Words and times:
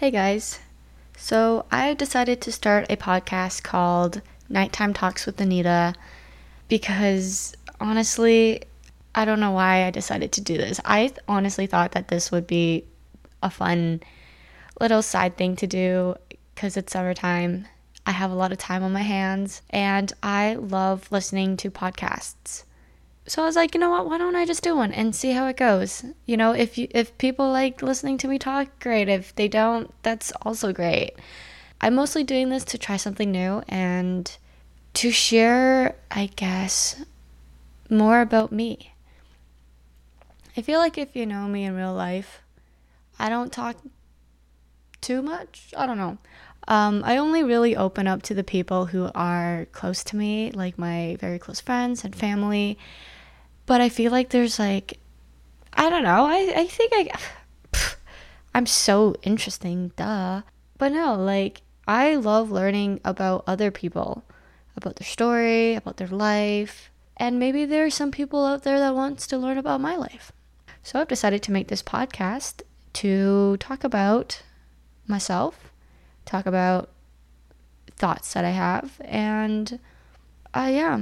Hey 0.00 0.10
guys. 0.10 0.58
So 1.18 1.66
I 1.70 1.92
decided 1.92 2.40
to 2.40 2.52
start 2.52 2.90
a 2.90 2.96
podcast 2.96 3.62
called 3.62 4.22
Nighttime 4.48 4.94
Talks 4.94 5.26
with 5.26 5.38
Anita 5.38 5.94
because 6.68 7.54
honestly, 7.82 8.62
I 9.14 9.26
don't 9.26 9.40
know 9.40 9.50
why 9.50 9.84
I 9.84 9.90
decided 9.90 10.32
to 10.32 10.40
do 10.40 10.56
this. 10.56 10.80
I 10.86 11.12
honestly 11.28 11.66
thought 11.66 11.92
that 11.92 12.08
this 12.08 12.32
would 12.32 12.46
be 12.46 12.86
a 13.42 13.50
fun 13.50 14.00
little 14.80 15.02
side 15.02 15.36
thing 15.36 15.54
to 15.56 15.66
do 15.66 16.14
because 16.54 16.78
it's 16.78 16.94
summertime. 16.94 17.68
I 18.06 18.12
have 18.12 18.30
a 18.30 18.34
lot 18.34 18.52
of 18.52 18.58
time 18.58 18.82
on 18.82 18.94
my 18.94 19.02
hands 19.02 19.60
and 19.68 20.10
I 20.22 20.54
love 20.54 21.12
listening 21.12 21.58
to 21.58 21.70
podcasts. 21.70 22.64
So 23.30 23.44
I 23.44 23.46
was 23.46 23.54
like, 23.54 23.76
you 23.76 23.80
know 23.80 23.90
what? 23.90 24.06
Why 24.06 24.18
don't 24.18 24.34
I 24.34 24.44
just 24.44 24.64
do 24.64 24.74
one 24.74 24.90
and 24.90 25.14
see 25.14 25.30
how 25.30 25.46
it 25.46 25.56
goes? 25.56 26.04
You 26.26 26.36
know, 26.36 26.50
if 26.50 26.76
you, 26.76 26.88
if 26.90 27.16
people 27.16 27.48
like 27.48 27.80
listening 27.80 28.18
to 28.18 28.26
me 28.26 28.40
talk, 28.40 28.80
great. 28.80 29.08
If 29.08 29.32
they 29.36 29.46
don't, 29.46 29.94
that's 30.02 30.32
also 30.42 30.72
great. 30.72 31.12
I'm 31.80 31.94
mostly 31.94 32.24
doing 32.24 32.48
this 32.48 32.64
to 32.64 32.76
try 32.76 32.96
something 32.96 33.30
new 33.30 33.62
and 33.68 34.36
to 34.94 35.12
share, 35.12 35.94
I 36.10 36.26
guess, 36.34 37.04
more 37.88 38.20
about 38.20 38.50
me. 38.50 38.94
I 40.56 40.62
feel 40.62 40.80
like 40.80 40.98
if 40.98 41.14
you 41.14 41.24
know 41.24 41.46
me 41.46 41.62
in 41.62 41.76
real 41.76 41.94
life, 41.94 42.42
I 43.16 43.28
don't 43.28 43.52
talk 43.52 43.76
too 45.00 45.22
much. 45.22 45.72
I 45.76 45.86
don't 45.86 45.98
know. 45.98 46.18
Um, 46.66 47.04
I 47.04 47.16
only 47.16 47.44
really 47.44 47.76
open 47.76 48.08
up 48.08 48.22
to 48.22 48.34
the 48.34 48.42
people 48.42 48.86
who 48.86 49.08
are 49.14 49.68
close 49.70 50.02
to 50.02 50.16
me, 50.16 50.50
like 50.50 50.78
my 50.78 51.16
very 51.20 51.38
close 51.38 51.60
friends 51.60 52.04
and 52.04 52.12
family. 52.12 52.76
But 53.70 53.80
I 53.80 53.88
feel 53.88 54.10
like 54.10 54.30
there's 54.30 54.58
like, 54.58 54.98
I 55.74 55.90
don't 55.90 56.02
know. 56.02 56.26
I, 56.26 56.52
I 56.56 56.66
think 56.66 56.92
I, 56.92 57.08
I'm 58.52 58.66
so 58.66 59.14
interesting, 59.22 59.92
duh. 59.94 60.42
But 60.76 60.90
no, 60.90 61.14
like, 61.14 61.62
I 61.86 62.16
love 62.16 62.50
learning 62.50 62.98
about 63.04 63.44
other 63.46 63.70
people, 63.70 64.24
about 64.76 64.96
their 64.96 65.06
story, 65.06 65.76
about 65.76 65.98
their 65.98 66.08
life. 66.08 66.90
And 67.16 67.38
maybe 67.38 67.64
there 67.64 67.84
are 67.84 67.90
some 67.90 68.10
people 68.10 68.44
out 68.44 68.64
there 68.64 68.80
that 68.80 68.96
wants 68.96 69.28
to 69.28 69.38
learn 69.38 69.56
about 69.56 69.80
my 69.80 69.94
life. 69.94 70.32
So 70.82 70.98
I've 70.98 71.06
decided 71.06 71.40
to 71.44 71.52
make 71.52 71.68
this 71.68 71.80
podcast 71.80 72.62
to 72.94 73.56
talk 73.58 73.84
about 73.84 74.42
myself, 75.06 75.70
talk 76.24 76.44
about 76.44 76.90
thoughts 77.92 78.32
that 78.32 78.44
I 78.44 78.50
have, 78.50 79.00
and 79.04 79.78
uh, 80.52 80.70
yeah. 80.72 81.00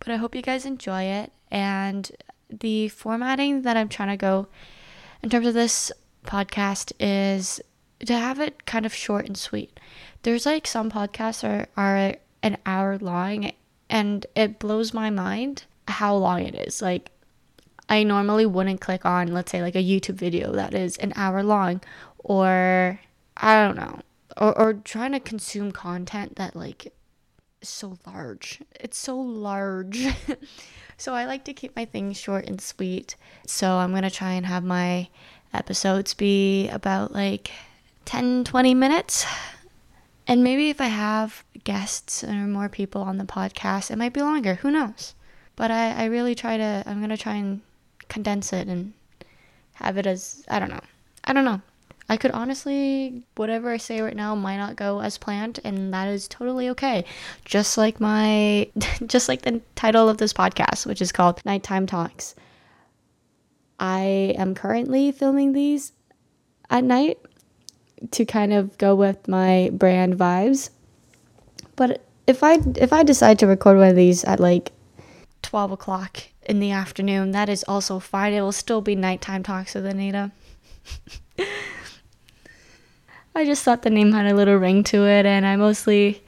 But 0.00 0.08
I 0.08 0.16
hope 0.16 0.34
you 0.34 0.42
guys 0.42 0.66
enjoy 0.66 1.04
it. 1.04 1.30
And 1.50 2.10
the 2.48 2.88
formatting 2.88 3.62
that 3.62 3.76
I'm 3.76 3.88
trying 3.88 4.08
to 4.08 4.16
go 4.16 4.48
in 5.22 5.30
terms 5.30 5.46
of 5.46 5.54
this 5.54 5.92
podcast 6.24 6.92
is 6.98 7.60
to 8.06 8.14
have 8.14 8.40
it 8.40 8.66
kind 8.66 8.86
of 8.86 8.94
short 8.94 9.26
and 9.26 9.36
sweet. 9.36 9.78
There's 10.22 10.46
like 10.46 10.66
some 10.66 10.90
podcasts 10.90 11.44
are, 11.44 11.66
are 11.76 12.16
an 12.42 12.58
hour 12.66 12.98
long, 12.98 13.52
and 13.88 14.26
it 14.34 14.58
blows 14.58 14.94
my 14.94 15.10
mind 15.10 15.64
how 15.88 16.14
long 16.16 16.42
it 16.42 16.54
is. 16.54 16.80
Like, 16.80 17.10
I 17.88 18.02
normally 18.04 18.46
wouldn't 18.46 18.80
click 18.80 19.04
on, 19.04 19.32
let's 19.32 19.50
say, 19.50 19.62
like 19.62 19.74
a 19.74 19.84
YouTube 19.84 20.14
video 20.14 20.52
that 20.52 20.74
is 20.74 20.96
an 20.98 21.12
hour 21.16 21.42
long, 21.42 21.80
or 22.18 23.00
I 23.36 23.64
don't 23.64 23.76
know, 23.76 24.00
or, 24.36 24.58
or 24.58 24.74
trying 24.74 25.12
to 25.12 25.20
consume 25.20 25.72
content 25.72 26.36
that 26.36 26.54
like 26.54 26.92
is 27.60 27.68
so 27.68 27.98
large. 28.06 28.60
It's 28.78 28.98
so 28.98 29.18
large. 29.18 30.06
so 31.00 31.14
I 31.14 31.24
like 31.24 31.44
to 31.44 31.54
keep 31.54 31.74
my 31.74 31.86
things 31.86 32.18
short 32.18 32.46
and 32.46 32.60
sweet. 32.60 33.16
So 33.46 33.76
I'm 33.76 33.94
gonna 33.94 34.10
try 34.10 34.32
and 34.32 34.44
have 34.44 34.62
my 34.62 35.08
episodes 35.52 36.14
be 36.14 36.68
about 36.68 37.12
like 37.12 37.50
10 38.04 38.44
20 38.44 38.74
minutes. 38.74 39.24
And 40.26 40.44
maybe 40.44 40.70
if 40.70 40.80
I 40.80 40.86
have 40.86 41.42
guests 41.64 42.22
or 42.22 42.32
more 42.32 42.68
people 42.68 43.02
on 43.02 43.18
the 43.18 43.24
podcast, 43.24 43.90
it 43.90 43.96
might 43.96 44.12
be 44.12 44.20
longer. 44.20 44.54
Who 44.56 44.70
knows? 44.70 45.14
But 45.56 45.70
I, 45.70 45.92
I 45.92 46.04
really 46.04 46.34
try 46.34 46.56
to, 46.56 46.84
I'm 46.86 46.98
going 46.98 47.10
to 47.10 47.16
try 47.16 47.34
and 47.34 47.62
condense 48.08 48.52
it 48.52 48.68
and 48.68 48.92
have 49.74 49.98
it 49.98 50.06
as, 50.06 50.44
I 50.48 50.60
don't 50.60 50.70
know. 50.70 50.80
I 51.24 51.32
don't 51.32 51.44
know. 51.44 51.60
I 52.10 52.16
could 52.16 52.32
honestly, 52.32 53.22
whatever 53.36 53.70
I 53.70 53.76
say 53.76 54.00
right 54.00 54.16
now 54.16 54.34
might 54.34 54.56
not 54.56 54.74
go 54.74 55.00
as 55.00 55.16
planned, 55.16 55.60
and 55.62 55.94
that 55.94 56.08
is 56.08 56.26
totally 56.26 56.68
okay. 56.70 57.04
Just 57.44 57.78
like 57.78 58.00
my, 58.00 58.68
just 59.06 59.28
like 59.28 59.42
the 59.42 59.60
title 59.76 60.08
of 60.08 60.18
this 60.18 60.32
podcast, 60.32 60.86
which 60.86 61.00
is 61.00 61.12
called 61.12 61.40
Nighttime 61.44 61.86
Talks. 61.86 62.34
I 63.78 64.34
am 64.36 64.56
currently 64.56 65.12
filming 65.12 65.52
these 65.52 65.92
at 66.68 66.82
night 66.82 67.20
to 68.10 68.24
kind 68.24 68.52
of 68.52 68.76
go 68.76 68.96
with 68.96 69.28
my 69.28 69.70
brand 69.72 70.16
vibes. 70.16 70.70
But 71.76 72.04
if 72.26 72.42
I 72.42 72.58
if 72.74 72.92
I 72.92 73.04
decide 73.04 73.38
to 73.38 73.46
record 73.46 73.78
one 73.78 73.88
of 73.88 73.96
these 73.96 74.24
at 74.24 74.40
like 74.40 74.72
twelve 75.42 75.70
o'clock 75.70 76.24
in 76.42 76.58
the 76.58 76.72
afternoon, 76.72 77.30
that 77.30 77.48
is 77.48 77.64
also 77.68 78.00
fine. 78.00 78.32
It 78.32 78.40
will 78.40 78.50
still 78.50 78.80
be 78.80 78.96
nighttime 78.96 79.44
talks 79.44 79.76
with 79.76 79.86
Anita. 79.86 80.32
I 83.34 83.44
just 83.44 83.62
thought 83.62 83.82
the 83.82 83.90
name 83.90 84.12
had 84.12 84.26
a 84.26 84.34
little 84.34 84.56
ring 84.56 84.82
to 84.84 85.06
it, 85.06 85.24
and 85.24 85.46
I 85.46 85.56
mostly, 85.56 86.22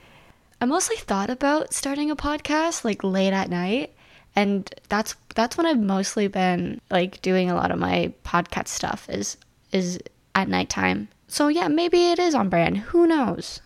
I 0.60 0.66
mostly 0.66 0.96
thought 0.96 1.30
about 1.30 1.72
starting 1.72 2.10
a 2.10 2.16
podcast 2.16 2.84
like 2.84 3.02
late 3.02 3.32
at 3.32 3.50
night, 3.50 3.94
and 4.36 4.72
that's 4.88 5.16
that's 5.34 5.56
when 5.56 5.66
I've 5.66 5.80
mostly 5.80 6.28
been 6.28 6.80
like 6.90 7.20
doing 7.22 7.50
a 7.50 7.54
lot 7.54 7.70
of 7.70 7.78
my 7.78 8.12
podcast 8.24 8.68
stuff 8.68 9.08
is 9.08 9.36
is 9.72 9.98
at 10.34 10.48
nighttime. 10.48 11.08
So 11.28 11.48
yeah, 11.48 11.68
maybe 11.68 12.10
it 12.10 12.18
is 12.18 12.34
on 12.34 12.48
brand. 12.48 12.78
Who 12.78 13.06
knows? 13.06 13.60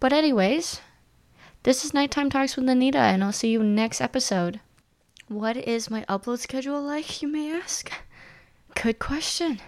But 0.00 0.12
anyways, 0.12 0.80
this 1.62 1.84
is 1.84 1.92
Nighttime 1.92 2.30
Talks 2.30 2.56
with 2.56 2.68
Anita, 2.68 2.98
and 2.98 3.22
I'll 3.22 3.32
see 3.32 3.50
you 3.50 3.62
next 3.62 4.00
episode. 4.00 4.60
What 5.28 5.56
is 5.56 5.90
my 5.90 6.04
upload 6.08 6.38
schedule 6.38 6.82
like, 6.82 7.22
you 7.22 7.28
may 7.28 7.52
ask? 7.52 7.92
Good 8.74 8.98
question. 8.98 9.60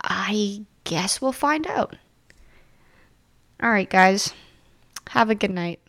I 0.00 0.64
guess 0.92 1.22
we'll 1.22 1.32
find 1.32 1.66
out. 1.68 1.96
All 3.62 3.70
right, 3.70 3.88
guys. 3.88 4.34
Have 5.08 5.30
a 5.30 5.34
good 5.34 5.50
night. 5.50 5.80